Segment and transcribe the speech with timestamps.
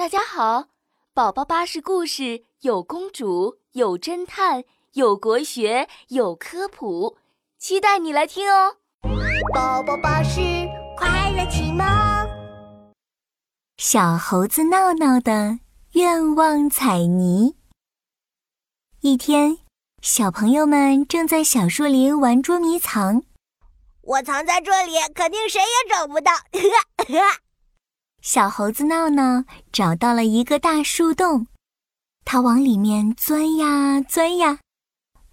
[0.00, 0.68] 大家好，
[1.12, 7.18] 宝宝巴士故事有公主，有侦探，有国学，有科普，
[7.58, 8.76] 期待你来听哦！
[9.52, 10.40] 宝宝巴士
[10.96, 11.86] 快乐启蒙，
[13.76, 15.58] 小猴子闹闹的
[15.92, 17.56] 愿望彩泥。
[19.02, 19.58] 一天，
[20.00, 23.22] 小朋友们正在小树林玩捉迷藏。
[24.00, 26.32] 我藏在这里，肯定谁也找不到。
[28.22, 31.46] 小猴子闹闹找到了一个大树洞，
[32.24, 34.58] 它往里面钻呀钻呀，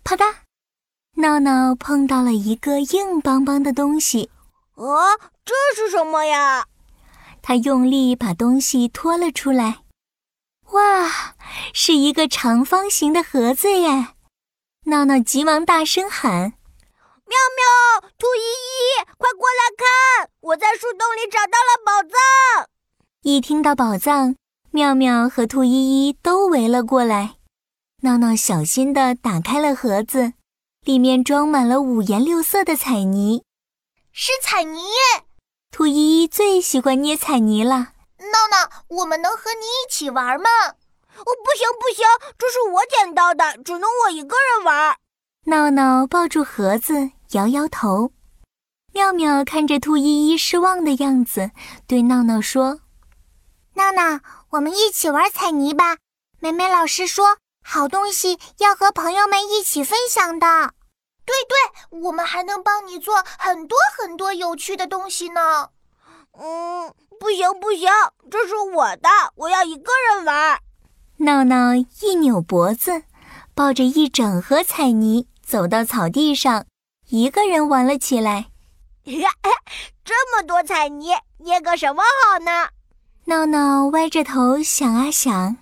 [0.03, 0.35] 啪嗒，
[1.15, 4.29] 闹闹碰到了一个硬邦邦的东西。
[4.75, 6.65] 哦，这是什么呀？
[7.41, 9.79] 他用力把东西拖了出来。
[10.71, 11.35] 哇，
[11.73, 14.15] 是一个长方形的盒子耶！
[14.85, 16.31] 闹闹急忙大声喊
[17.27, 20.29] ：“妙妙，兔依依，快过来看！
[20.39, 22.69] 我在树洞里找到了宝藏！”
[23.29, 24.37] 一听到宝藏，
[24.71, 27.35] 妙妙和兔依依都围了过来。
[28.03, 30.31] 闹闹小心地打开了盒子，
[30.85, 33.43] 里面装满了五颜六色的彩泥。
[34.13, 34.79] 是彩泥！
[35.71, 37.75] 兔依依最喜欢捏彩泥了。
[38.17, 40.49] 闹闹，我们能和你一起玩吗？
[40.69, 42.05] 哦，不行不行，
[42.37, 44.95] 这是我捡到的，只能我一个人玩。
[45.47, 48.13] 闹闹抱住盒子，摇摇头。
[48.93, 51.51] 妙妙看着兔依依失望的样子，
[51.85, 52.79] 对闹闹说。
[53.77, 55.97] 闹闹，我们一起玩彩泥吧。
[56.39, 60.73] 美美老师说，好东西要和朋友们一起分享的。
[61.23, 65.69] 对对，我们还能帮你做很多很多有趣的东西呢。
[66.33, 67.87] 嗯，不行不行，
[68.31, 70.59] 这是我的，我要一个人玩。
[71.17, 73.03] 闹闹一扭脖子，
[73.53, 76.65] 抱着一整盒彩泥走到草地上，
[77.09, 78.47] 一个人玩了起来。
[80.03, 82.69] 这么多彩泥，捏个什么好呢？
[83.29, 85.57] 闹闹歪着头想啊想，啊，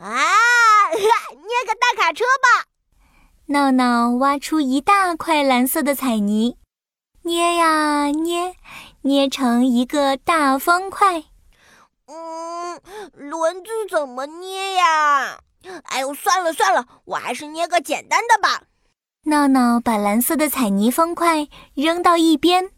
[0.96, 2.68] 捏个大卡车吧。
[3.48, 6.56] 闹闹挖出一大块蓝色的彩泥，
[7.24, 8.54] 捏呀捏，
[9.02, 11.24] 捏成一个大方块。
[12.06, 12.80] 嗯，
[13.12, 15.38] 轮子怎么捏呀？
[15.84, 18.62] 哎呦，算了算了，我还是捏个简单的吧。
[19.24, 22.70] 闹闹把蓝色的彩泥方块扔到一边，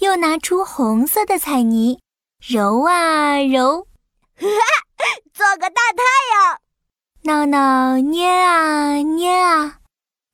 [0.00, 2.00] 又拿出红色的彩泥。
[2.40, 3.86] 揉啊揉，
[5.34, 6.02] 做个大太
[6.32, 6.60] 阳。
[7.22, 9.78] 闹闹捏啊捏啊，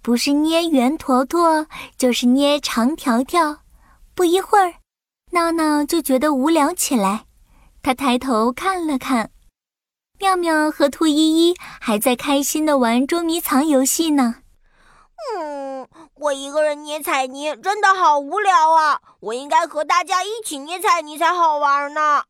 [0.03, 1.67] 不是捏圆坨坨，
[1.99, 3.59] 就是捏长条条。
[4.15, 4.75] 不一会儿，
[5.33, 7.25] 闹闹就觉得无聊起来。
[7.83, 9.31] 他抬头看了看，
[10.19, 14.37] 妙妙和兔依依还在开心的玩捉迷藏游戏呢。
[15.35, 15.66] 嗯，
[16.19, 19.01] 我一个人捏彩泥真的好无聊啊！
[19.21, 22.25] 我应该和大家一起捏彩泥才好玩呢。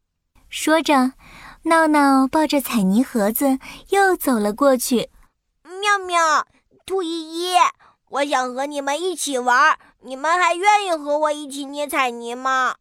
[0.48, 1.12] 说着，
[1.62, 3.58] 闹闹抱着彩泥盒子
[3.91, 5.10] 又走了过去。
[5.80, 6.47] 妙妙，
[6.84, 7.56] 兔依依，
[8.10, 12.74] 我想和你们一起玩，你们还愿意和我一起捏彩泥吗？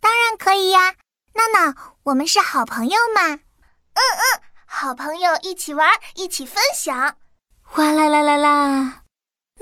[0.00, 0.94] 当然可以呀，
[1.34, 1.74] 闹闹，
[2.04, 3.22] 我们是好朋友嘛。
[3.22, 3.38] 嗯
[3.94, 7.16] 嗯，好朋友一起玩，一起分享。
[7.62, 9.01] 哗啦啦啦啦。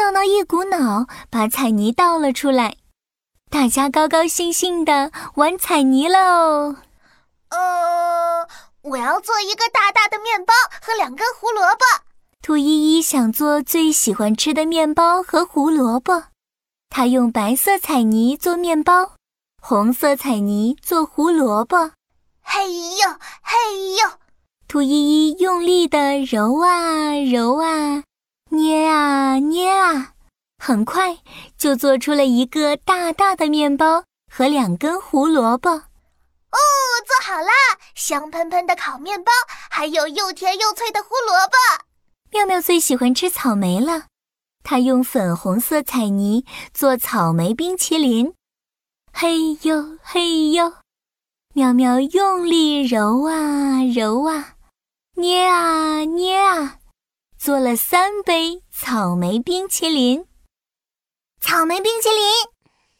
[0.01, 2.77] 闹闹一股脑把彩泥倒了出来，
[3.51, 6.77] 大家高高兴兴的玩彩泥喽。
[7.51, 8.49] 呃，
[8.81, 11.85] 我要做一个大大的面包和两根胡萝卜。
[12.41, 16.25] 兔依依想做最喜欢吃的面包和胡萝卜，
[16.89, 19.13] 她用白色彩泥做面包，
[19.61, 21.91] 红色彩泥做胡萝卜。
[22.41, 23.09] 嘿呦
[23.43, 24.09] 嘿呦，
[24.67, 24.89] 兔依
[25.29, 28.03] 依用力的揉啊揉啊。
[28.51, 30.15] 捏啊捏啊，
[30.59, 31.19] 很快
[31.57, 35.71] 就做出了一个大大的面包和两根胡萝卜。
[35.71, 36.59] 哦，
[37.07, 37.53] 做好啦！
[37.95, 39.31] 香喷喷的烤面包，
[39.71, 41.85] 还有又甜又脆的胡萝卜。
[42.33, 44.07] 妙妙最喜欢吃草莓了，
[44.65, 46.45] 她用粉红色彩泥
[46.75, 48.35] 做草莓冰淇淋。
[49.13, 50.73] 嘿呦嘿呦，
[51.55, 54.57] 妙妙用力揉啊揉啊，
[55.15, 56.80] 捏啊捏啊。
[57.43, 60.27] 做了三杯草莓冰淇淋。
[61.41, 62.23] 草莓冰淇淋，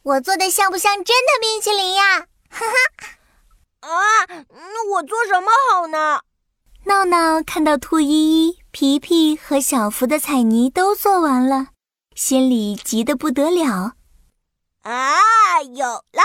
[0.03, 2.21] 我做的像不像真的冰淇淋呀？
[2.49, 3.87] 哈哈！
[3.87, 6.23] 啊，那我做什么好呢？
[6.85, 11.67] 闹闹看到兔依依、皮皮和小福的彩泥都做完了，
[12.15, 13.93] 心里急得不得了。
[14.85, 16.23] 啊，有了！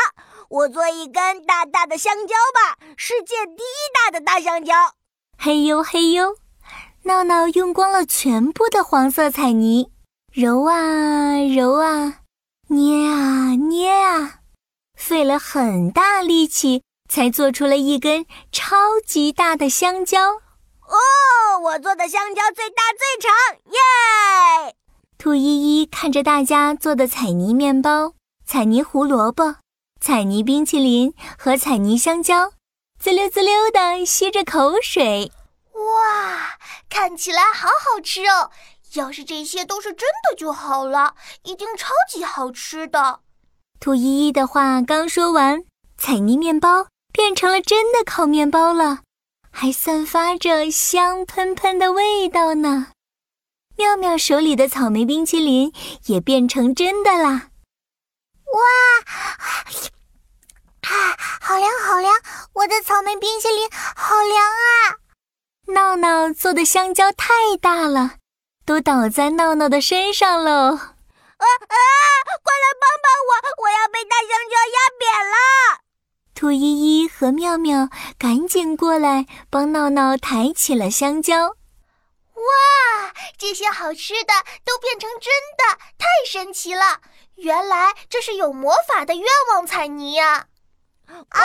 [0.47, 4.73] 我做一根大大的香蕉吧，世界第一大的大香蕉。
[5.37, 6.37] 嘿呦嘿呦！
[7.05, 9.91] 闹闹用光了全部的黄色彩泥，
[10.33, 12.21] 揉啊揉啊，
[12.69, 14.39] 捏啊捏啊，
[14.97, 20.19] 费了很大力气才做出了一根超级大的香蕉。
[20.31, 23.31] 哦，我做的香蕉最大最长，
[23.71, 24.75] 耶！
[25.19, 28.13] 兔依依看着大家做的彩泥面包、
[28.47, 29.57] 彩泥胡萝卜、
[30.01, 32.53] 彩泥冰淇淋和彩泥香蕉，
[32.99, 35.31] 滋溜滋溜地吸着口水。
[35.85, 36.57] 哇，
[36.89, 38.51] 看起来好好吃哦！
[38.93, 43.19] 要是这些都是真的就好了，一定超级好吃的。
[43.79, 45.63] 兔依依的话刚说完，
[45.97, 48.99] 彩泥面包变成了真的烤面包了，
[49.51, 52.87] 还散发着香喷喷的味道呢。
[53.77, 55.73] 妙妙手里的草莓冰淇淋
[56.05, 57.49] 也变成真的啦！
[58.45, 58.61] 哇，
[60.81, 62.13] 啊，好凉好凉！
[62.53, 65.03] 我的草莓冰淇淋好凉啊！
[65.67, 68.15] 闹闹做的香蕉太大了，
[68.65, 70.51] 都倒在闹闹的身上喽！
[70.51, 71.75] 啊啊！
[72.43, 75.35] 快来帮帮我，我要被大香蕉压扁了！
[76.35, 77.89] 兔依依和妙妙
[78.19, 81.47] 赶紧过来帮闹闹抬起了香蕉。
[81.47, 84.33] 哇，这些好吃的
[84.63, 87.01] 都变成真的，太神奇了！
[87.35, 90.47] 原来这是有魔法的愿望彩泥呀！
[91.09, 91.39] 哦，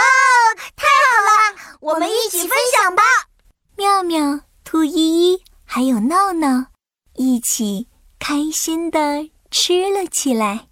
[0.77, 3.03] 太好了，我们一起分享吧！
[3.81, 6.67] 妙妙、兔依依还有闹闹
[7.15, 7.89] 一起
[8.19, 10.70] 开心的吃了起来。